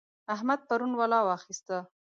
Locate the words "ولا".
0.99-1.19